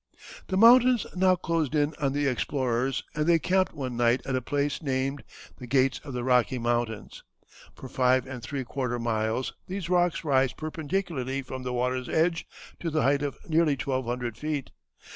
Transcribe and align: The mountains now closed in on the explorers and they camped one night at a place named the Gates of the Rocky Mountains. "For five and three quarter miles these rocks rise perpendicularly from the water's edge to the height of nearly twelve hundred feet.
The 0.47 0.57
mountains 0.57 1.05
now 1.15 1.35
closed 1.35 1.75
in 1.75 1.93
on 1.99 2.13
the 2.13 2.25
explorers 2.25 3.03
and 3.13 3.27
they 3.27 3.37
camped 3.37 3.75
one 3.75 3.95
night 3.95 4.25
at 4.25 4.35
a 4.35 4.41
place 4.41 4.81
named 4.81 5.23
the 5.59 5.67
Gates 5.67 6.01
of 6.03 6.13
the 6.15 6.23
Rocky 6.23 6.57
Mountains. 6.57 7.23
"For 7.75 7.87
five 7.87 8.25
and 8.25 8.41
three 8.41 8.63
quarter 8.63 8.97
miles 8.97 9.53
these 9.67 9.89
rocks 9.91 10.23
rise 10.23 10.53
perpendicularly 10.53 11.43
from 11.43 11.61
the 11.61 11.71
water's 11.71 12.09
edge 12.09 12.47
to 12.79 12.89
the 12.89 13.03
height 13.03 13.21
of 13.21 13.37
nearly 13.47 13.77
twelve 13.77 14.07
hundred 14.07 14.39
feet. 14.39 14.71